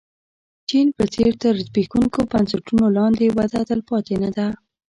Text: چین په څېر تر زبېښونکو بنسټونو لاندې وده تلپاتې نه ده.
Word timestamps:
چین 0.69 0.87
په 0.97 1.03
څېر 1.13 1.31
تر 1.43 1.53
زبېښونکو 1.67 2.19
بنسټونو 2.31 2.85
لاندې 2.97 3.25
وده 3.37 3.59
تلپاتې 3.69 4.15
نه 4.23 4.29
ده. 4.37 4.47